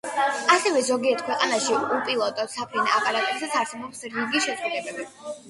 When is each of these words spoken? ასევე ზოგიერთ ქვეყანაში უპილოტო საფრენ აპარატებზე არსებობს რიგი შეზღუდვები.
ასევე 0.53 0.79
ზოგიერთ 0.87 1.21
ქვეყანაში 1.27 1.75
უპილოტო 1.97 2.47
საფრენ 2.55 2.91
აპარატებზე 2.97 3.51
არსებობს 3.61 4.03
რიგი 4.17 4.45
შეზღუდვები. 4.49 5.09